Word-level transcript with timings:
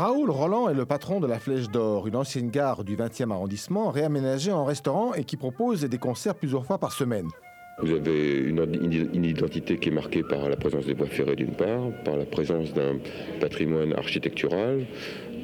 Raoul 0.00 0.30
Roland 0.30 0.70
est 0.70 0.74
le 0.74 0.86
patron 0.86 1.20
de 1.20 1.26
la 1.26 1.38
Flèche 1.38 1.68
d'Or, 1.68 2.06
une 2.06 2.16
ancienne 2.16 2.48
gare 2.48 2.84
du 2.84 2.96
20e 2.96 3.32
arrondissement 3.32 3.90
réaménagée 3.90 4.50
en 4.50 4.64
restaurant 4.64 5.12
et 5.12 5.24
qui 5.24 5.36
propose 5.36 5.82
des 5.82 5.98
concerts 5.98 6.36
plusieurs 6.36 6.64
fois 6.64 6.78
par 6.78 6.92
semaine. 6.92 7.28
Vous 7.82 7.92
avez 7.92 8.38
une, 8.38 9.24
identité 9.26 9.76
qui 9.76 9.90
est 9.90 9.92
marquée 9.92 10.22
par 10.22 10.48
la 10.48 10.56
présence 10.56 10.86
des 10.86 10.94
voies 10.94 11.06
ferrées 11.06 11.36
d'une 11.36 11.52
part, 11.52 11.82
par 12.02 12.16
la 12.16 12.24
présence 12.24 12.72
d'un 12.72 12.96
patrimoine 13.40 13.92
architectural, 13.92 14.86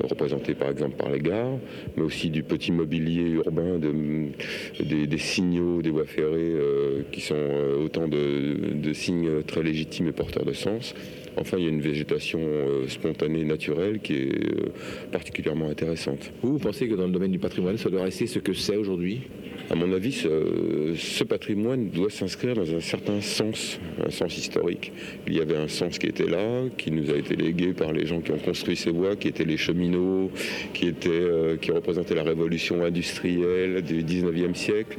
représenté 0.04 0.54
par 0.54 0.70
exemple 0.70 0.96
par 0.96 1.10
les 1.10 1.20
gares, 1.20 1.58
mais 1.96 2.02
aussi 2.02 2.30
du 2.30 2.42
petit 2.42 2.72
mobilier 2.72 3.30
urbain, 3.30 3.78
des, 3.78 5.18
signaux 5.18 5.82
des 5.82 5.90
voies 5.90 6.06
ferrées 6.06 6.52
euh, 6.54 7.02
qui 7.12 7.20
sont 7.20 7.34
euh, 7.36 7.84
autant 7.84 8.08
de, 8.08 8.92
signes 8.92 9.42
très 9.42 9.62
légitimes 9.62 10.08
et 10.08 10.12
porteurs 10.12 10.44
de 10.44 10.52
sens. 10.52 10.94
Enfin, 11.38 11.58
il 11.58 11.64
y 11.64 11.66
a 11.66 11.70
une 11.70 11.82
végétation 11.82 12.40
euh, 12.42 12.88
spontanée, 12.88 13.44
naturelle, 13.44 14.00
qui 14.00 14.14
est 14.14 15.10
particulièrement 15.12 15.68
intéressante. 15.68 16.32
Vous, 16.42 16.52
vous 16.52 16.58
pensez 16.58 16.88
que 16.88 16.94
dans 16.94 17.06
le 17.06 17.12
domaine 17.12 17.32
du 17.32 17.38
patrimoine, 17.38 17.76
ça 17.76 17.90
doit 17.90 18.04
rester 18.04 18.26
ce 18.26 18.38
que 18.38 18.54
c'est 18.54 18.76
aujourd'hui? 18.76 19.22
À 19.68 19.74
mon 19.74 19.92
avis, 19.92 20.12
ce, 20.12 21.24
patrimoine 21.24 21.88
doit 21.88 22.10
s'inscrire 22.10 22.54
dans 22.54 22.72
un 22.72 22.80
certain 22.80 23.20
sens, 23.20 23.80
un 24.04 24.10
sens 24.10 24.38
historique. 24.38 24.92
Il 25.26 25.34
y 25.34 25.40
avait 25.40 25.56
un 25.56 25.66
sens 25.66 25.98
qui 25.98 26.06
était 26.06 26.26
là, 26.26 26.62
qui 26.78 26.92
nous 26.92 27.10
a 27.10 27.16
été 27.16 27.34
légué 27.34 27.72
par 27.72 27.92
les 27.92 28.06
gens 28.06 28.20
qui 28.20 28.30
ont 28.30 28.38
construit 28.38 28.76
ces 28.76 28.90
voies, 28.90 29.16
qui 29.16 29.26
étaient 29.26 29.44
les 29.44 29.56
cheminots, 29.56 30.30
qui, 30.72 30.86
étaient, 30.86 31.10
euh, 31.10 31.56
qui 31.56 31.72
représentaient 31.72 32.14
la 32.14 32.22
révolution 32.22 32.84
industrielle 32.84 33.82
du 33.82 34.04
19e 34.04 34.54
siècle. 34.54 34.98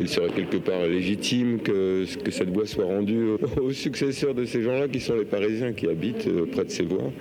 il 0.00 0.08
serait 0.08 0.30
quelque 0.30 0.56
part 0.56 0.86
légitime 0.86 1.60
que, 1.60 2.04
cette 2.30 2.50
voie 2.50 2.66
soit 2.66 2.86
rendue 2.86 3.32
aux 3.60 3.72
successeurs 3.72 4.34
de 4.34 4.46
ces 4.46 4.62
gens-là, 4.62 4.88
qui 4.88 5.00
sont 5.00 5.16
les 5.16 5.24
Parisiens 5.26 5.72
qui 5.74 5.88
habitent 5.88 6.26
euh, 6.26 6.46
près 6.46 6.64
de 6.64 6.70
ces 6.70 6.84
voies. 6.84 7.12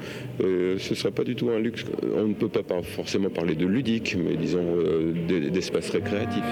Euh, 0.42 0.78
ce 0.78 0.92
ne 0.92 0.96
serait 0.96 1.12
pas 1.12 1.26
du 1.26 1.36
tout 1.36 1.50
un 1.50 1.60
luxe. 1.60 1.84
On 2.16 2.28
ne 2.28 2.34
peut 2.34 2.48
pas 2.48 2.64
forcément 2.84 3.30
parler 3.30 3.56
de 3.56 3.66
ludique, 3.66 4.16
mais 4.18 4.38
disons 4.38 4.64
d'espace 5.28 5.90
récréatif. 5.90 6.44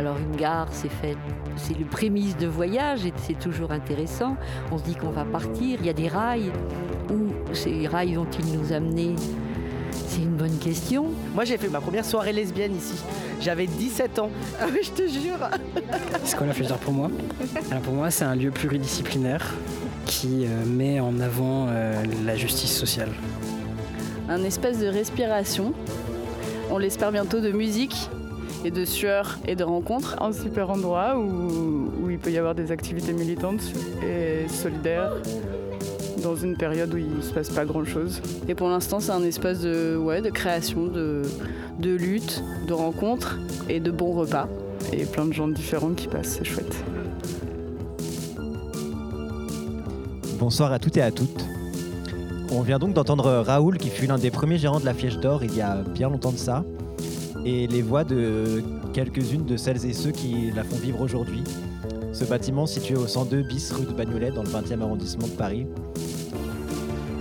Alors 0.00 0.16
une 0.16 0.34
gare, 0.34 0.68
c'est 0.72 0.90
fait, 0.90 1.16
c'est 1.56 1.78
le 1.78 1.84
prémisse 1.84 2.34
de 2.38 2.46
voyage 2.46 3.04
et 3.04 3.12
c'est 3.18 3.38
toujours 3.38 3.70
intéressant. 3.70 4.36
On 4.72 4.78
se 4.78 4.82
dit 4.82 4.94
qu'on 4.94 5.10
va 5.10 5.26
partir, 5.26 5.78
il 5.78 5.84
y 5.84 5.90
a 5.90 5.92
des 5.92 6.08
rails. 6.08 6.50
Où 7.10 7.54
ces 7.54 7.86
rails 7.86 8.14
vont-ils 8.14 8.58
nous 8.58 8.72
amener? 8.72 9.14
C'est 9.92 10.22
une 10.22 10.36
bonne 10.36 10.56
question. 10.56 11.08
Moi 11.34 11.44
j'ai 11.44 11.58
fait 11.58 11.68
ma 11.68 11.82
première 11.82 12.06
soirée 12.06 12.32
lesbienne 12.32 12.74
ici. 12.74 12.94
J'avais 13.42 13.66
17 13.66 14.18
ans. 14.20 14.30
Ah 14.60 14.66
je 14.82 14.90
te 14.90 15.06
jure. 15.06 15.50
C'est 16.24 16.36
quoi 16.36 16.46
la 16.46 16.54
flèche 16.54 16.72
pour 16.72 16.94
moi 16.94 17.10
Alors 17.70 17.82
pour 17.82 17.92
moi 17.92 18.10
c'est 18.10 18.24
un 18.24 18.34
lieu 18.34 18.50
pluridisciplinaire 18.50 19.54
qui 20.06 20.46
euh, 20.46 20.64
met 20.66 20.98
en 21.00 21.20
avant 21.20 21.66
euh, 21.68 22.02
la 22.24 22.36
justice 22.36 22.74
sociale. 22.74 23.10
Un 24.30 24.42
espace 24.44 24.78
de 24.78 24.86
respiration. 24.86 25.74
On 26.70 26.78
l'espère 26.78 27.12
bientôt 27.12 27.40
de 27.40 27.50
musique 27.50 28.08
et 28.64 28.70
de 28.70 28.84
sueur 28.84 29.38
et 29.46 29.56
de 29.56 29.64
rencontres. 29.64 30.16
Un 30.20 30.32
super 30.32 30.70
endroit 30.70 31.16
où, 31.16 31.90
où 32.02 32.10
il 32.10 32.18
peut 32.18 32.30
y 32.30 32.38
avoir 32.38 32.54
des 32.54 32.72
activités 32.72 33.12
militantes 33.12 33.62
et 34.02 34.48
solidaires 34.48 35.12
dans 36.22 36.36
une 36.36 36.56
période 36.56 36.92
où 36.92 36.98
il 36.98 37.16
ne 37.16 37.22
se 37.22 37.32
passe 37.32 37.50
pas 37.50 37.64
grand-chose. 37.64 38.20
Et 38.48 38.54
pour 38.54 38.68
l'instant, 38.68 39.00
c'est 39.00 39.12
un 39.12 39.22
espace 39.22 39.60
de, 39.60 39.96
ouais, 39.96 40.20
de 40.20 40.30
création, 40.30 40.86
de, 40.86 41.22
de 41.78 41.90
lutte, 41.90 42.42
de 42.66 42.72
rencontres 42.72 43.38
et 43.68 43.80
de 43.80 43.90
bons 43.90 44.12
repas. 44.12 44.48
Et 44.92 45.04
plein 45.04 45.26
de 45.26 45.32
gens 45.32 45.48
différents 45.48 45.94
qui 45.94 46.08
passent, 46.08 46.38
c'est 46.38 46.44
chouette. 46.44 46.76
Bonsoir 50.38 50.72
à 50.72 50.78
toutes 50.78 50.96
et 50.96 51.02
à 51.02 51.10
toutes. 51.10 51.44
On 52.52 52.62
vient 52.62 52.78
donc 52.78 52.94
d'entendre 52.94 53.30
Raoul 53.46 53.78
qui 53.78 53.90
fut 53.90 54.06
l'un 54.06 54.18
des 54.18 54.30
premiers 54.30 54.58
gérants 54.58 54.80
de 54.80 54.84
la 54.84 54.94
Flèche 54.94 55.18
d'Or 55.18 55.44
il 55.44 55.54
y 55.54 55.60
a 55.60 55.76
bien 55.76 56.08
longtemps 56.08 56.32
de 56.32 56.38
ça 56.38 56.64
et 57.44 57.66
les 57.66 57.82
voix 57.82 58.04
de 58.04 58.62
quelques-unes 58.92 59.44
de 59.44 59.56
celles 59.56 59.84
et 59.86 59.92
ceux 59.92 60.10
qui 60.10 60.50
la 60.54 60.64
font 60.64 60.76
vivre 60.76 61.00
aujourd'hui. 61.00 61.42
Ce 62.12 62.24
bâtiment 62.24 62.66
situé 62.66 62.96
au 62.96 63.06
102 63.06 63.42
bis 63.42 63.72
rue 63.72 63.86
de 63.86 63.92
Bagnolet 63.92 64.30
dans 64.30 64.42
le 64.42 64.48
20e 64.48 64.82
arrondissement 64.82 65.26
de 65.26 65.32
Paris. 65.32 65.66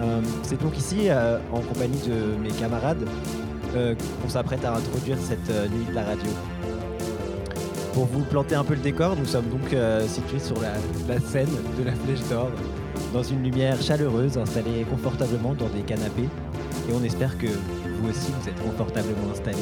Euh, 0.02 0.22
c'est 0.44 0.62
donc 0.62 0.78
ici, 0.78 1.10
euh, 1.10 1.38
en 1.52 1.60
compagnie 1.60 2.00
de 2.08 2.42
mes 2.42 2.50
camarades, 2.50 3.06
euh, 3.76 3.96
qu'on 4.22 4.30
s'apprête 4.30 4.64
à 4.66 4.76
introduire 4.76 5.18
cette 5.20 5.50
nuit 5.72 5.86
de 5.90 5.94
la 5.94 6.04
radio. 6.04 6.30
Pour 7.94 8.06
vous 8.06 8.24
planter 8.24 8.56
un 8.56 8.64
peu 8.64 8.76
le 8.76 8.80
décor, 8.80 9.16
nous 9.18 9.26
sommes 9.26 9.50
donc 9.50 9.76
situés 10.08 10.40
sur 10.40 10.56
la, 10.62 10.74
la, 11.08 11.20
scène 11.20 11.50
de 11.78 11.84
la 11.84 11.92
Flèche 11.92 12.28
d'Or, 12.30 12.50
dans 13.14 13.24
une 13.24 13.44
lumière 13.44 13.82
chaleureuse 13.82 14.38
installée 14.38 14.86
confortablement 14.90 15.54
dans 15.54 15.68
des 15.70 15.82
canapés, 15.82 16.30
et 16.88 16.94
on 16.94 17.04
espère 17.04 17.38
que 17.38 17.48
vous 17.48 18.10
aussi 18.10 18.32
vous 18.40 18.48
êtes 18.48 18.62
confortablement 18.64 19.32
installés. 19.32 19.58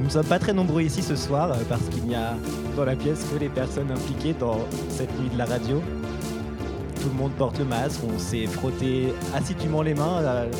Nous 0.00 0.06
ne 0.06 0.10
sommes 0.10 0.26
pas 0.26 0.38
très 0.38 0.54
nombreux 0.54 0.80
ici 0.80 1.02
ce 1.02 1.14
soir 1.14 1.52
euh, 1.52 1.56
parce 1.68 1.86
qu'il 1.90 2.04
n'y 2.04 2.14
a 2.14 2.34
dans 2.74 2.86
la 2.86 2.96
pièce 2.96 3.22
que 3.30 3.38
les 3.38 3.50
personnes 3.50 3.90
impliquées 3.90 4.32
dans 4.32 4.58
cette 4.88 5.10
nuit 5.20 5.28
de 5.28 5.36
la 5.36 5.44
radio. 5.44 5.82
Tout 7.02 7.08
le 7.08 7.14
monde 7.14 7.32
porte 7.32 7.58
le 7.58 7.66
masque, 7.66 8.00
on 8.10 8.18
s'est 8.18 8.46
frotté 8.46 9.12
assidûment 9.34 9.82
les 9.82 9.92
mains 9.92 10.22
euh, 10.22 10.50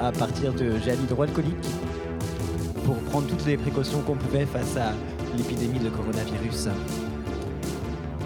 à, 0.00 0.12
partir 0.12 0.52
de 0.52 0.78
gel 0.80 1.00
hydroalcoolique 1.00 1.66
pour 2.84 2.96
prendre 3.04 3.26
toutes 3.26 3.46
les 3.46 3.56
précautions 3.56 4.02
qu'on 4.02 4.16
pouvait 4.16 4.44
face 4.44 4.76
à 4.76 4.92
l'épidémie 5.34 5.78
de 5.78 5.88
coronavirus. 5.88 6.68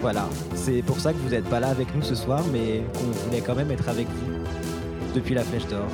Voilà, 0.01 0.27
c'est 0.55 0.81
pour 0.81 0.99
ça 0.99 1.13
que 1.13 1.19
vous 1.19 1.29
n'êtes 1.29 1.49
pas 1.49 1.61
là 1.61 1.69
avec 1.69 1.95
nous 1.95 2.03
ce 2.03 2.15
soir, 2.15 2.43
mais 2.51 2.83
qu'on 2.93 3.11
voulait 3.11 3.41
quand 3.41 3.55
même 3.55 3.71
être 3.71 3.87
avec 3.87 4.07
vous 4.09 5.13
depuis 5.15 5.35
la 5.35 5.43
Flèche 5.45 5.67
d'Or. 5.67 5.87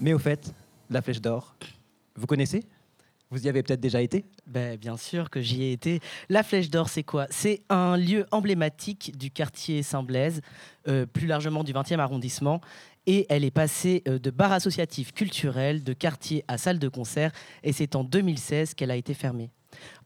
Mais 0.00 0.12
au 0.12 0.18
fait, 0.18 0.52
la 0.90 1.02
Flèche 1.02 1.20
d'Or, 1.20 1.54
vous 2.16 2.26
connaissez? 2.26 2.64
Vous 3.30 3.46
y 3.46 3.48
avez 3.48 3.62
peut-être 3.62 3.80
déjà 3.80 4.00
été? 4.00 4.24
Ben, 4.46 4.76
Bien 4.76 4.96
sûr 4.96 5.28
que 5.28 5.40
j'y 5.40 5.62
ai 5.64 5.72
été. 5.72 6.00
La 6.28 6.42
Flèche 6.42 6.70
d'Or, 6.70 6.88
c'est 6.88 7.02
quoi? 7.02 7.26
C'est 7.30 7.62
un 7.68 7.96
lieu 7.96 8.26
emblématique 8.30 9.16
du 9.18 9.30
quartier 9.30 9.82
Saint-Blaise, 9.82 10.40
euh, 10.88 11.04
plus 11.04 11.26
largement 11.26 11.62
du 11.62 11.72
20e 11.72 11.98
arrondissement. 11.98 12.60
Et 13.06 13.26
elle 13.28 13.44
est 13.44 13.50
passée 13.50 14.02
euh, 14.08 14.18
de 14.18 14.30
bar 14.30 14.52
associatif 14.52 15.12
culturel, 15.12 15.84
de 15.84 15.92
quartier 15.92 16.44
à 16.48 16.56
salle 16.56 16.78
de 16.78 16.88
concert. 16.88 17.32
Et 17.62 17.72
c'est 17.72 17.96
en 17.96 18.04
2016 18.04 18.74
qu'elle 18.74 18.90
a 18.90 18.96
été 18.96 19.12
fermée. 19.12 19.50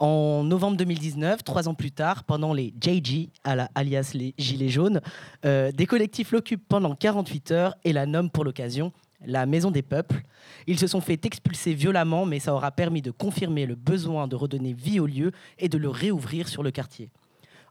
En 0.01 0.43
novembre 0.43 0.77
2019, 0.77 1.45
trois 1.45 1.69
ans 1.69 1.75
plus 1.75 1.93
tard, 1.93 2.25
pendant 2.25 2.53
les 2.53 2.75
JG, 2.81 3.31
alias 3.45 4.11
les 4.15 4.35
Gilets 4.37 4.69
jaunes, 4.69 5.01
euh, 5.45 5.71
des 5.71 5.87
collectifs 5.87 6.33
l'occupent 6.33 6.67
pendant 6.69 6.97
48 6.97 7.51
heures 7.53 7.75
et 7.85 7.93
la 7.93 8.05
nomment 8.07 8.31
pour 8.31 8.45
l'occasion 8.45 8.93
la 9.27 9.47
Maison 9.47 9.71
des 9.71 9.83
Peuples. 9.83 10.23
Ils 10.67 10.79
se 10.79 10.87
sont 10.87 11.01
fait 11.01 11.25
expulser 11.25 11.75
violemment, 11.75 12.27
mais 12.27 12.39
ça 12.39 12.55
aura 12.55 12.71
permis 12.71 13.03
de 13.03 13.11
confirmer 13.11 13.67
le 13.67 13.75
besoin 13.75 14.29
de 14.29 14.37
redonner 14.37 14.73
vie 14.73 15.01
au 15.01 15.07
lieu 15.07 15.33
et 15.59 15.69
de 15.69 15.79
le 15.79 15.89
réouvrir 15.89 16.49
sur 16.49 16.63
le 16.63 16.71
quartier. 16.71 17.11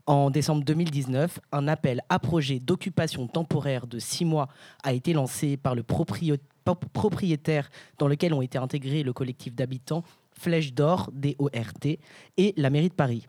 En 0.07 0.31
décembre 0.31 0.63
2019, 0.63 1.39
un 1.51 1.67
appel 1.67 2.01
à 2.09 2.17
projet 2.17 2.59
d'occupation 2.59 3.27
temporaire 3.27 3.85
de 3.85 3.99
six 3.99 4.25
mois 4.25 4.47
a 4.83 4.93
été 4.93 5.13
lancé 5.13 5.57
par 5.57 5.75
le 5.75 5.83
propriétaire 5.83 7.69
dans 7.99 8.07
lequel 8.07 8.33
ont 8.33 8.41
été 8.41 8.57
intégrés 8.57 9.03
le 9.03 9.13
collectif 9.13 9.53
d'habitants 9.53 10.03
Flèche 10.33 10.73
d'Or, 10.73 11.11
DORT, 11.13 11.97
et 12.37 12.53
la 12.57 12.69
mairie 12.69 12.89
de 12.89 12.93
Paris. 12.93 13.27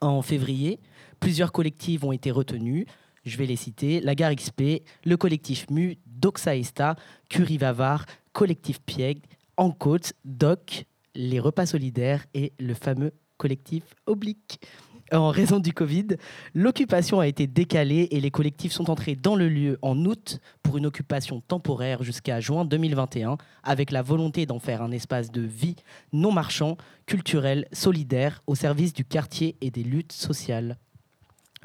En 0.00 0.22
février, 0.22 0.78
plusieurs 1.18 1.50
collectifs 1.50 2.04
ont 2.04 2.12
été 2.12 2.30
retenus. 2.30 2.86
Je 3.24 3.36
vais 3.36 3.46
les 3.46 3.56
citer 3.56 4.00
la 4.00 4.14
Gare 4.14 4.34
XP, 4.34 4.82
le 5.04 5.16
collectif 5.16 5.66
MU, 5.70 5.98
Doxaesta, 6.06 6.96
Curie 7.28 7.58
Vavar, 7.58 8.06
Collectif 8.32 8.80
Pieg, 8.80 9.18
Encôte, 9.56 10.14
Doc, 10.24 10.84
les 11.14 11.40
repas 11.40 11.66
solidaires 11.66 12.24
et 12.32 12.52
le 12.58 12.74
fameux 12.74 13.12
collectif 13.36 13.82
Oblique. 14.06 14.60
En 15.12 15.30
raison 15.30 15.58
du 15.58 15.72
Covid, 15.72 16.06
l'occupation 16.54 17.18
a 17.18 17.26
été 17.26 17.48
décalée 17.48 18.06
et 18.12 18.20
les 18.20 18.30
collectifs 18.30 18.72
sont 18.72 18.90
entrés 18.90 19.16
dans 19.16 19.34
le 19.34 19.48
lieu 19.48 19.76
en 19.82 20.04
août 20.04 20.38
pour 20.62 20.78
une 20.78 20.86
occupation 20.86 21.40
temporaire 21.40 22.04
jusqu'à 22.04 22.38
juin 22.38 22.64
2021, 22.64 23.36
avec 23.64 23.90
la 23.90 24.02
volonté 24.02 24.46
d'en 24.46 24.60
faire 24.60 24.82
un 24.82 24.92
espace 24.92 25.32
de 25.32 25.40
vie 25.40 25.74
non 26.12 26.30
marchand, 26.30 26.76
culturel, 27.06 27.66
solidaire, 27.72 28.42
au 28.46 28.54
service 28.54 28.92
du 28.92 29.04
quartier 29.04 29.56
et 29.60 29.72
des 29.72 29.82
luttes 29.82 30.12
sociales. 30.12 30.78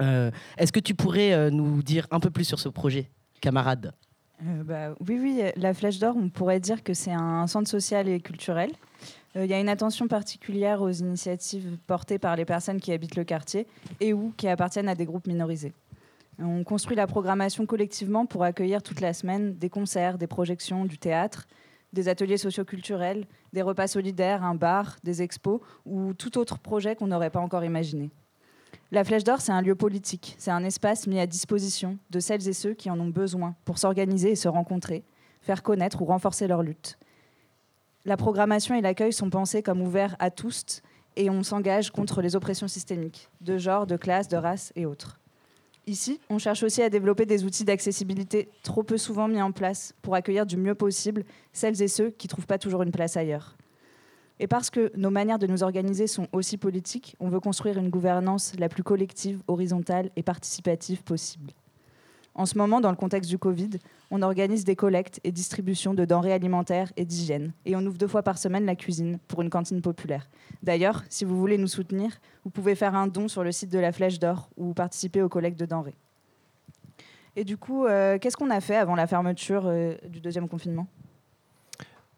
Euh, 0.01 0.31
est-ce 0.57 0.71
que 0.71 0.80
tu 0.80 0.95
pourrais 0.95 1.33
euh, 1.33 1.50
nous 1.50 1.81
dire 1.81 2.07
un 2.12 2.19
peu 2.19 2.30
plus 2.30 2.44
sur 2.44 2.59
ce 2.59 2.69
projet, 2.69 3.09
camarade? 3.42 3.94
Euh, 4.44 4.63
bah, 4.63 4.95
oui, 5.07 5.18
oui, 5.21 5.42
la 5.56 5.74
Flèche 5.74 6.00
d'Or, 6.00 6.15
on 6.18 6.30
pourrait 6.30 6.59
dire 6.59 6.83
que 6.83 6.94
c'est 6.94 7.13
un 7.13 7.47
centre 7.47 7.69
social 7.69 8.07
et 8.07 8.19
culturel. 8.19 8.71
Il 9.38 9.47
y 9.47 9.53
a 9.53 9.59
une 9.59 9.68
attention 9.68 10.07
particulière 10.07 10.81
aux 10.81 10.92
initiatives 10.92 11.77
portées 11.88 12.19
par 12.19 12.38
les 12.38 12.45
personnes 12.45 12.80
qui 12.80 12.94
habitent 12.94 13.18
le 13.18 13.25
quartier 13.25 13.68
et 14.00 14.13
ou 14.13 14.33
qui 14.38 14.47
appartiennent 14.47 14.88
à 14.88 14.95
des 14.95 15.03
groupes 15.03 15.27
minorisés. 15.27 15.74
On 16.39 16.63
construit 16.63 16.95
la 16.95 17.06
programmation 17.06 17.65
collectivement 17.65 18.25
pour 18.25 18.44
accueillir 18.44 18.81
toute 18.81 19.01
la 19.01 19.12
semaine 19.12 19.53
des 19.56 19.69
concerts, 19.69 20.18
des 20.18 20.27
projections, 20.27 20.86
du 20.86 20.98
théâtre, 20.98 21.48
des 21.91 22.07
ateliers 22.07 22.38
socioculturels, 22.38 23.25
des 23.51 23.62
repas 23.62 23.88
solidaires, 23.88 24.44
un 24.44 24.56
bar, 24.56 24.98
des 25.03 25.21
expos 25.21 25.59
ou 25.86 26.13
tout 26.13 26.38
autre 26.38 26.59
projet 26.59 26.95
qu'on 26.95 27.07
n'aurait 27.07 27.30
pas 27.30 27.41
encore 27.41 27.65
imaginé. 27.65 28.12
La 28.95 29.03
Flèche 29.03 29.25
d'Or, 29.25 29.42
c'est 29.42 29.51
un 29.51 29.62
lieu 29.62 29.75
politique, 29.75 30.36
c'est 30.38 30.51
un 30.51 30.63
espace 30.63 31.06
mis 31.06 31.19
à 31.19 31.27
disposition 31.27 31.97
de 32.12 32.21
celles 32.21 32.47
et 32.47 32.53
ceux 32.53 32.74
qui 32.74 32.89
en 32.89 32.97
ont 32.97 33.09
besoin 33.09 33.53
pour 33.65 33.77
s'organiser 33.77 34.31
et 34.31 34.36
se 34.38 34.47
rencontrer, 34.47 35.03
faire 35.42 35.63
connaître 35.63 36.01
ou 36.01 36.06
renforcer 36.06 36.47
leur 36.47 36.63
lutte. 36.63 36.97
La 38.06 38.15
programmation 38.15 38.74
et 38.74 38.80
l'accueil 38.80 39.12
sont 39.12 39.30
pensés 39.30 39.62
comme 39.62 39.81
ouverts 39.81 40.15
à 40.19 40.31
tous 40.31 40.81
et 41.18 41.30
on 41.30 41.44
s'engage 41.44 41.92
contre 41.92 42.21
les 42.21 42.38
oppressions 42.38 42.69
systémiques, 42.69 43.30
de 43.42 43.57
genre, 43.57 43.86
de 43.86 43.97
classe, 43.97 44.30
de 44.30 44.38
race 44.38 44.71
et 44.77 44.86
autres. 44.86 45.19
Ici, 45.88 46.21
on 46.30 46.38
cherche 46.38 46.63
aussi 46.63 46.81
à 46.81 46.89
développer 46.89 47.25
des 47.25 47.44
outils 47.44 47.65
d'accessibilité 47.65 48.48
trop 48.63 48.83
peu 48.83 48.98
souvent 48.98 49.27
mis 49.27 49.41
en 49.41 49.51
place 49.51 49.94
pour 50.03 50.15
accueillir 50.15 50.45
du 50.45 50.56
mieux 50.56 50.74
possible 50.74 51.25
celles 51.51 51.81
et 51.81 51.89
ceux 51.89 52.12
qui 52.12 52.27
ne 52.27 52.30
trouvent 52.30 52.48
pas 52.48 52.59
toujours 52.59 52.81
une 52.81 52.94
place 52.94 53.18
ailleurs. 53.18 53.57
Et 54.39 54.47
parce 54.47 54.69
que 54.69 54.91
nos 54.97 55.09
manières 55.09 55.39
de 55.39 55.47
nous 55.47 55.63
organiser 55.63 56.07
sont 56.07 56.27
aussi 56.33 56.57
politiques, 56.57 57.15
on 57.19 57.29
veut 57.29 57.39
construire 57.39 57.77
une 57.77 57.89
gouvernance 57.89 58.53
la 58.57 58.67
plus 58.67 58.83
collective, 58.83 59.41
horizontale 59.47 60.09
et 60.15 60.23
participative 60.23 61.03
possible. 61.03 61.51
En 62.37 62.45
ce 62.45 62.57
moment, 62.57 62.81
dans 62.81 62.89
le 62.89 62.97
contexte 62.97 63.29
du 63.29 63.37
Covid, 63.37 63.69
on 64.11 64.21
organise 64.21 64.65
des 64.65 64.75
collectes 64.75 65.21
et 65.23 65.31
distributions 65.31 65.93
de 65.93 66.03
denrées 66.03 66.33
alimentaires 66.33 66.91
et 66.97 67.05
d'hygiène. 67.05 67.53
Et 67.63 67.77
on 67.77 67.79
ouvre 67.79 67.97
deux 67.97 68.09
fois 68.09 68.23
par 68.23 68.37
semaine 68.37 68.65
la 68.65 68.75
cuisine 68.75 69.19
pour 69.29 69.41
une 69.41 69.49
cantine 69.49 69.81
populaire. 69.81 70.27
D'ailleurs, 70.61 71.05
si 71.09 71.23
vous 71.23 71.39
voulez 71.39 71.57
nous 71.57 71.67
soutenir, 71.67 72.11
vous 72.43 72.49
pouvez 72.49 72.75
faire 72.75 72.93
un 72.93 73.07
don 73.07 73.29
sur 73.29 73.41
le 73.45 73.53
site 73.53 73.71
de 73.71 73.79
la 73.79 73.93
Flèche 73.93 74.19
d'Or 74.19 74.49
ou 74.57 74.73
participer 74.73 75.21
aux 75.21 75.29
collectes 75.29 75.57
de 75.57 75.65
denrées. 75.65 75.95
Et 77.38 77.45
du 77.45 77.55
coup, 77.55 77.85
euh, 77.85 78.17
qu'est-ce 78.19 78.35
qu'on 78.35 78.49
a 78.49 78.59
fait 78.59 78.75
avant 78.75 78.95
la 78.95 79.07
fermeture 79.07 79.63
euh, 79.67 79.95
du 80.09 80.19
deuxième 80.19 80.49
confinement? 80.49 80.88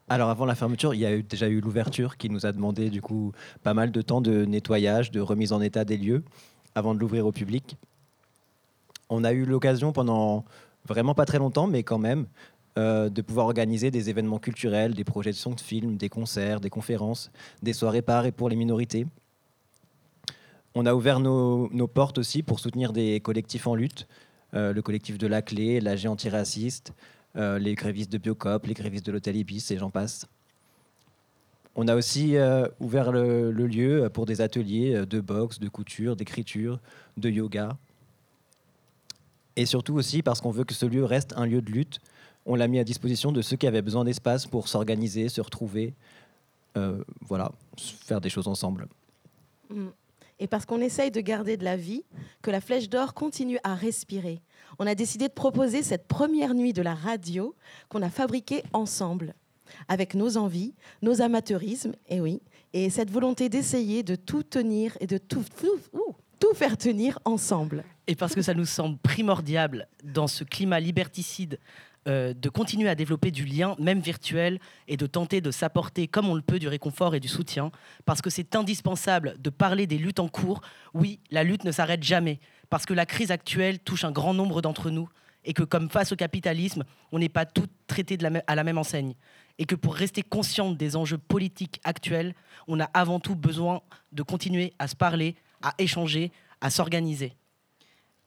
Alors 0.10 0.30
avant 0.30 0.46
la 0.46 0.56
fermeture, 0.56 0.94
il 0.94 1.02
y 1.02 1.06
a 1.06 1.22
déjà 1.22 1.50
eu 1.50 1.60
l'ouverture 1.60 2.16
qui 2.16 2.30
nous 2.30 2.46
a 2.46 2.54
demandé 2.54 2.90
du 2.90 3.02
coup 3.02 3.34
pas 3.64 3.74
mal 3.74 3.92
de 3.92 4.02
temps 4.02 4.22
de 4.22 4.46
nettoyage, 4.46 5.12
de 5.12 5.20
remise 5.20 5.52
en 5.52 5.60
état 5.62 5.84
des 5.84 5.98
lieux 5.98 6.24
avant 6.76 6.94
de 6.94 7.00
l'ouvrir 7.00 7.28
au 7.28 7.34
public. 7.34 7.76
On 9.10 9.26
a 9.26 9.34
eu 9.34 9.44
l'occasion 9.44 9.92
pendant 9.92 10.46
vraiment 10.86 11.14
pas 11.14 11.26
très 11.26 11.40
longtemps, 11.40 11.68
mais 11.68 11.84
quand 11.84 11.98
même, 11.98 12.26
euh, 12.78 13.10
de 13.10 13.22
pouvoir 13.22 13.48
organiser 13.48 13.92
des 13.92 14.10
événements 14.10 14.40
culturels, 14.40 14.94
des 14.94 15.04
projections 15.04 15.52
de 15.52 15.60
films, 15.60 15.98
des 15.98 16.10
concerts, 16.10 16.62
des 16.62 16.70
conférences, 16.70 17.32
des 17.62 17.74
soirées 17.74 18.02
par 18.02 18.26
et 18.26 18.32
pour 18.32 18.48
les 18.48 18.56
minorités. 18.56 19.08
On 20.74 20.86
a 20.86 20.94
ouvert 20.94 21.20
nos, 21.20 21.70
nos 21.74 21.88
portes 21.88 22.18
aussi 22.18 22.44
pour 22.44 22.60
soutenir 22.60 22.94
des 22.94 23.20
collectifs 23.20 23.68
en 23.68 23.76
lutte, 23.76 24.08
euh, 24.54 24.72
le 24.72 24.82
collectif 24.82 25.18
de 25.18 25.28
la 25.28 25.42
clé, 25.42 25.82
l'AG 25.82 26.08
antiraciste, 26.08 26.94
euh, 27.38 27.60
les 27.60 27.76
grévistes 27.76 28.12
de 28.12 28.18
Biocop, 28.18 28.66
les 28.66 28.74
grévistes 28.74 29.06
de 29.06 29.12
l'hôtel 29.12 29.36
Ibis 29.36 29.72
et 29.72 29.78
j'en 29.78 29.92
passe. 29.92 30.28
On 31.76 31.88
a 31.88 31.96
aussi 31.96 32.36
euh, 32.36 32.68
ouvert 32.80 33.12
le, 33.12 33.52
lieu 33.52 34.10
pour 34.12 34.26
des 34.26 34.42
ateliers 34.42 34.96
euh, 34.96 35.06
de 35.06 35.22
boxe, 35.22 35.60
de 35.60 35.70
couture, 35.70 36.16
d'écriture, 36.16 36.80
de 37.18 37.30
yoga. 37.30 37.78
Et 39.56 39.66
surtout 39.66 39.94
aussi 39.94 40.24
parce 40.24 40.42
qu'on 40.42 40.50
veut 40.50 40.64
que 40.64 40.74
ce 40.74 40.86
lieu 40.86 41.06
reste 41.06 41.34
un 41.38 41.46
lieu 41.46 41.62
de 41.62 41.72
lutte. 41.72 42.00
On 42.46 42.56
l'a 42.56 42.68
mis 42.68 42.80
à 42.80 42.84
disposition 42.84 43.32
de 43.32 43.42
ceux 43.42 43.58
qui 43.58 43.68
avaient 43.68 43.82
besoin 43.82 44.04
d'espace 44.04 44.48
pour 44.48 44.68
s'organiser, 44.68 45.30
se 45.30 45.42
retrouver, 45.42 45.94
voilà, 47.22 47.52
faire 47.76 48.22
des 48.22 48.30
choses 48.30 48.48
ensemble. 48.48 48.88
Mm. 49.72 49.88
Et 50.40 50.48
parce 50.48 50.66
qu'on 50.66 50.82
essaye 50.82 51.12
de 51.12 51.22
garder 51.22 51.58
de 51.58 51.64
la 51.64 51.78
vie, 51.78 52.04
que 52.42 52.52
la 52.52 52.62
Flèche 52.62 52.90
d'Or 52.90 53.14
continue 53.14 53.60
à 53.64 53.76
respirer, 53.76 54.42
on 54.80 54.86
a 54.86 54.96
décidé 54.96 55.28
de 55.28 55.34
proposer 55.34 55.82
cette 55.82 56.08
première 56.08 56.54
nuit 56.54 56.74
de 56.74 56.82
la 56.82 56.94
radio 56.94 57.56
qu'on 57.90 58.02
a 58.02 58.10
fabriquée 58.10 58.64
ensemble, 58.74 59.34
avec 59.88 60.14
nos 60.14 60.38
envies, 60.38 60.76
nos 61.02 61.22
amateurismes, 61.22 61.94
et 62.08 62.22
oui, 62.22 62.42
et 62.74 62.90
cette 62.90 63.10
volonté 63.10 63.50
d'essayer 63.50 64.04
de 64.04 64.16
tout 64.16 64.44
tenir 64.44 64.96
et 65.00 65.08
de 65.08 65.18
tout, 65.18 65.44
tout, 65.60 65.80
tout 66.40 66.54
faire 66.54 66.78
tenir 66.78 67.20
ensemble. 67.26 67.84
Et 68.06 68.16
parce 68.16 68.36
que 68.36 68.42
ça 68.42 68.54
nous 68.54 68.66
semble 68.66 68.98
primordial 69.00 69.88
dans 70.04 70.28
ce 70.28 70.44
climat 70.44 70.80
liberticide 70.80 71.60
euh, 72.08 72.34
de 72.34 72.50
continuer 72.50 72.88
à 72.88 72.96
développer 72.96 73.32
du 73.32 73.46
lien, 73.46 73.76
même 73.80 74.00
virtuel, 74.00 74.60
et 74.88 74.96
de 74.96 75.06
tenter 75.08 75.42
de 75.42 75.52
s'apporter 75.52 76.08
comme 76.08 76.30
on 76.30 76.36
le 76.36 76.42
peut 76.42 76.60
du 76.60 76.68
réconfort 76.68 77.16
et 77.16 77.20
du 77.20 77.28
soutien, 77.28 77.72
parce 78.06 78.22
que 78.22 78.30
c'est 78.30 78.56
indispensable 78.56 79.36
de 79.40 79.50
parler 79.50 79.88
des 79.88 79.98
luttes 79.98 80.20
en 80.20 80.30
cours. 80.30 80.62
Oui, 80.94 81.20
la 81.32 81.44
lutte 81.44 81.66
ne 81.66 81.72
s'arrête 81.72 82.04
jamais, 82.04 82.40
parce 82.70 82.86
que 82.86 82.94
la 82.94 83.06
crise 83.06 83.32
actuelle 83.32 83.80
touche 83.80 84.06
un 84.06 84.12
grand 84.12 84.34
nombre 84.34 84.62
d'entre 84.62 84.90
nous, 84.90 85.10
et 85.44 85.54
que 85.54 85.64
comme 85.64 85.90
face 85.90 86.12
au 86.12 86.16
capitalisme, 86.16 86.84
on 87.12 87.20
n'est 87.20 87.30
pas 87.30 87.46
tous 87.46 87.68
traités 87.88 88.18
à 88.48 88.56
la 88.56 88.64
même 88.64 88.78
enseigne, 88.78 89.14
et 89.60 89.66
que 89.66 89.76
pour 89.76 89.96
rester 89.96 90.22
consciente 90.22 90.78
des 90.78 90.96
enjeux 90.96 91.18
politiques 91.18 91.82
actuels, 91.84 92.36
on 92.68 92.80
a 92.80 92.86
avant 92.94 93.20
tout 93.20 93.36
besoin 93.36 93.82
de 94.14 94.24
continuer 94.24 94.74
à 94.80 94.88
se 94.88 94.96
parler, 94.96 95.36
à 95.62 95.74
échanger, 95.78 96.32
à 96.62 96.70
s'organiser. 96.70 97.36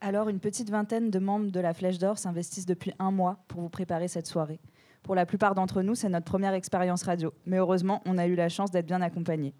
Alors, 0.02 0.30
une 0.30 0.40
petite 0.40 0.70
vingtaine 0.70 1.10
de 1.10 1.18
membres 1.18 1.50
de 1.50 1.60
la 1.60 1.74
Flèche 1.74 1.98
d'Or 1.98 2.16
s'investissent 2.16 2.64
depuis 2.64 2.94
un 2.98 3.10
mois 3.10 3.36
pour 3.48 3.60
vous 3.60 3.68
préparer 3.68 4.08
cette 4.08 4.26
soirée. 4.26 4.58
Pour 5.02 5.14
la 5.14 5.26
plupart 5.26 5.54
d'entre 5.54 5.82
nous, 5.82 5.94
c'est 5.94 6.08
notre 6.08 6.24
première 6.24 6.54
expérience 6.54 7.02
radio. 7.02 7.34
Mais 7.44 7.58
heureusement, 7.58 8.00
on 8.06 8.16
a 8.16 8.26
eu 8.26 8.34
la 8.34 8.48
chance 8.48 8.70
d'être 8.70 8.86
bien 8.86 9.02
accompagnés. 9.02 9.52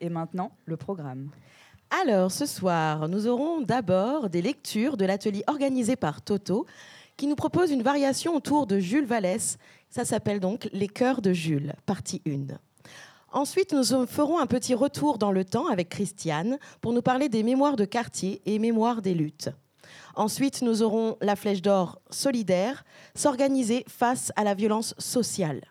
Et 0.00 0.08
maintenant, 0.08 0.52
le 0.64 0.78
programme. 0.78 1.30
Alors, 2.02 2.32
ce 2.32 2.46
soir, 2.46 3.10
nous 3.10 3.26
aurons 3.26 3.60
d'abord 3.60 4.30
des 4.30 4.40
lectures 4.40 4.96
de 4.96 5.04
l'atelier 5.04 5.44
organisé 5.48 5.96
par 5.96 6.22
Toto, 6.22 6.64
qui 7.18 7.26
nous 7.26 7.36
propose 7.36 7.70
une 7.70 7.82
variation 7.82 8.34
autour 8.34 8.66
de 8.66 8.78
Jules 8.78 9.04
Vallès. 9.04 9.58
Ça 9.90 10.06
s'appelle 10.06 10.40
donc 10.40 10.66
Les 10.72 10.88
Cœurs 10.88 11.20
de 11.20 11.34
Jules, 11.34 11.74
partie 11.84 12.22
1. 12.26 12.54
Ensuite, 13.32 13.74
nous 13.74 14.06
ferons 14.06 14.38
un 14.38 14.46
petit 14.46 14.74
retour 14.74 15.18
dans 15.18 15.30
le 15.30 15.44
temps 15.44 15.68
avec 15.68 15.90
Christiane 15.90 16.58
pour 16.80 16.94
nous 16.94 17.02
parler 17.02 17.28
des 17.28 17.42
mémoires 17.42 17.76
de 17.76 17.84
quartier 17.84 18.40
et 18.46 18.58
mémoires 18.58 19.02
des 19.02 19.12
luttes. 19.12 19.50
Ensuite, 20.14 20.62
nous 20.62 20.82
aurons 20.82 21.16
la 21.20 21.36
Flèche 21.36 21.62
d'Or 21.62 22.00
solidaire, 22.10 22.84
s'organiser 23.14 23.84
face 23.88 24.32
à 24.36 24.44
la 24.44 24.54
violence 24.54 24.94
sociale. 24.98 25.62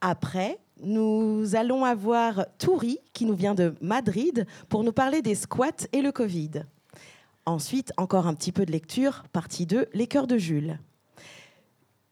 Après, 0.00 0.58
nous 0.82 1.54
allons 1.54 1.84
avoir 1.84 2.46
Touri 2.58 2.98
qui 3.12 3.26
nous 3.26 3.34
vient 3.34 3.54
de 3.54 3.74
Madrid 3.80 4.46
pour 4.68 4.82
nous 4.82 4.92
parler 4.92 5.22
des 5.22 5.34
squats 5.34 5.86
et 5.92 6.00
le 6.00 6.12
Covid. 6.12 6.64
Ensuite, 7.46 7.92
encore 7.96 8.26
un 8.26 8.34
petit 8.34 8.52
peu 8.52 8.64
de 8.64 8.72
lecture, 8.72 9.24
partie 9.32 9.66
2, 9.66 9.86
Les 9.92 10.06
cœurs 10.06 10.26
de 10.26 10.38
Jules. 10.38 10.78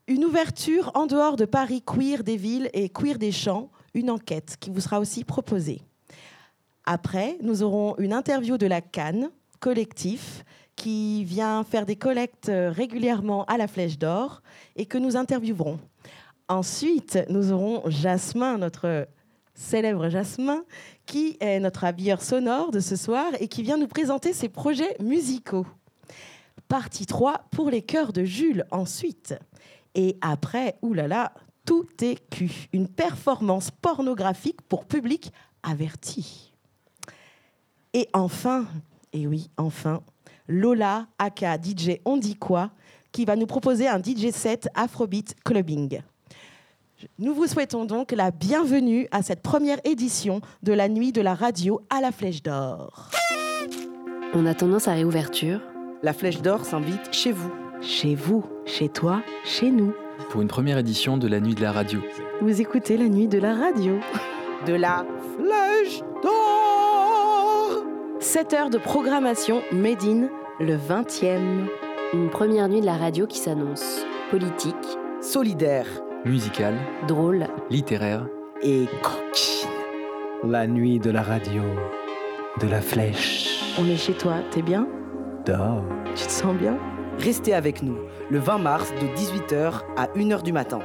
Une 0.06 0.24
ouverture 0.24 0.90
en 0.94 1.06
dehors 1.06 1.36
de 1.36 1.44
Paris 1.44 1.82
queer 1.82 2.24
des 2.24 2.36
villes 2.36 2.70
et 2.72 2.88
queer 2.88 3.18
des 3.18 3.32
champs, 3.32 3.70
une 3.94 4.10
enquête 4.10 4.56
qui 4.58 4.70
vous 4.70 4.80
sera 4.80 5.00
aussi 5.00 5.24
proposée. 5.24 5.82
Après, 6.84 7.36
nous 7.42 7.62
aurons 7.62 7.94
une 7.98 8.14
interview 8.14 8.56
de 8.56 8.66
la 8.66 8.80
Cannes, 8.80 9.30
collectif, 9.60 10.44
qui 10.78 11.24
vient 11.24 11.64
faire 11.64 11.86
des 11.86 11.96
collectes 11.96 12.48
euh, 12.48 12.70
régulièrement 12.70 13.44
à 13.46 13.58
la 13.58 13.66
Flèche 13.66 13.98
d'Or 13.98 14.42
et 14.76 14.86
que 14.86 14.96
nous 14.96 15.16
interviewerons. 15.16 15.80
Ensuite, 16.48 17.18
nous 17.28 17.52
aurons 17.52 17.82
Jasmin, 17.90 18.58
notre 18.58 19.08
célèbre 19.54 20.08
Jasmin, 20.08 20.62
qui 21.04 21.36
est 21.40 21.58
notre 21.58 21.84
habilleur 21.84 22.22
sonore 22.22 22.70
de 22.70 22.80
ce 22.80 22.94
soir 22.94 23.26
et 23.40 23.48
qui 23.48 23.62
vient 23.62 23.76
nous 23.76 23.88
présenter 23.88 24.32
ses 24.32 24.48
projets 24.48 24.96
musicaux. 25.00 25.66
Partie 26.68 27.06
3 27.06 27.48
pour 27.50 27.70
les 27.70 27.82
chœurs 27.82 28.12
de 28.12 28.24
Jules 28.24 28.64
ensuite. 28.70 29.34
Et 29.94 30.16
après, 30.20 30.76
oulala, 30.80 31.32
tout 31.64 31.88
est 32.02 32.20
cul. 32.30 32.68
Une 32.72 32.88
performance 32.88 33.70
pornographique 33.70 34.62
pour 34.68 34.84
public 34.84 35.32
averti. 35.62 36.52
Et 37.94 38.08
enfin, 38.12 38.66
et 39.12 39.26
oui, 39.26 39.50
enfin, 39.56 40.00
Lola, 40.48 41.06
aka 41.18 41.56
DJ 41.56 42.00
On 42.04 42.16
dit 42.16 42.36
quoi, 42.36 42.70
qui 43.12 43.24
va 43.24 43.36
nous 43.36 43.46
proposer 43.46 43.88
un 43.88 43.98
DJ 43.98 44.30
set 44.30 44.68
Afrobeat 44.74 45.34
Clubbing. 45.44 46.00
Nous 47.18 47.32
vous 47.32 47.46
souhaitons 47.46 47.84
donc 47.84 48.12
la 48.12 48.30
bienvenue 48.30 49.06
à 49.12 49.22
cette 49.22 49.42
première 49.42 49.78
édition 49.84 50.40
de 50.62 50.72
la 50.72 50.88
nuit 50.88 51.12
de 51.12 51.20
la 51.20 51.34
radio 51.34 51.80
à 51.90 52.00
la 52.00 52.10
Flèche 52.10 52.42
d'Or. 52.42 53.10
On 54.34 54.46
a 54.46 54.54
tendance 54.54 54.88
à 54.88 54.92
réouverture. 54.92 55.60
La 56.02 56.12
Flèche 56.12 56.42
d'Or 56.42 56.64
s'invite 56.64 57.12
chez 57.12 57.32
vous. 57.32 57.52
Chez 57.80 58.16
vous, 58.16 58.44
chez 58.66 58.88
toi, 58.88 59.22
chez 59.44 59.70
nous. 59.70 59.94
Pour 60.30 60.42
une 60.42 60.48
première 60.48 60.78
édition 60.78 61.16
de 61.16 61.28
la 61.28 61.38
nuit 61.40 61.54
de 61.54 61.62
la 61.62 61.70
radio. 61.70 62.00
Vous 62.40 62.60
écoutez 62.60 62.96
la 62.96 63.08
nuit 63.08 63.28
de 63.28 63.38
la 63.38 63.54
radio. 63.54 63.98
De 64.66 64.74
la 64.74 65.06
Flèche 65.36 66.00
d'Or 66.22 66.77
7 68.30 68.52
heures 68.52 68.68
de 68.68 68.76
programmation 68.76 69.62
Made 69.72 70.04
in 70.04 70.28
le 70.60 70.76
20e. 70.76 71.66
Une 72.12 72.28
première 72.28 72.68
nuit 72.68 72.82
de 72.82 72.84
la 72.84 72.98
radio 72.98 73.26
qui 73.26 73.38
s'annonce 73.38 74.04
politique, 74.30 74.74
Solidaire 75.22 75.86
Musical, 76.26 76.74
drôle, 77.06 77.46
littéraire. 77.70 78.26
et 78.60 78.84
coquine. 79.02 79.70
La 80.44 80.66
nuit 80.66 80.98
de 80.98 81.10
la 81.10 81.22
radio, 81.22 81.62
de 82.60 82.68
la 82.68 82.82
flèche 82.82 83.64
On 83.78 83.88
est 83.88 83.96
chez 83.96 84.12
toi, 84.12 84.34
t'es 84.50 84.60
bien? 84.60 84.86
D'or. 85.46 85.82
Tu 86.14 86.26
te 86.26 86.30
sens 86.30 86.54
bien? 86.54 86.76
Restez 87.18 87.54
avec 87.54 87.82
nous 87.82 87.96
le 88.30 88.40
20 88.40 88.58
mars 88.58 88.92
de 89.00 89.06
18h 89.06 89.80
à 89.96 90.06
1h 90.08 90.42
du 90.42 90.52
matin. 90.52 90.80